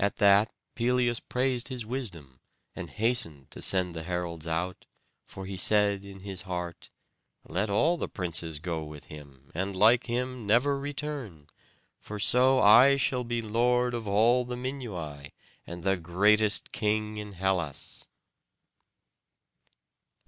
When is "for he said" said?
5.26-6.04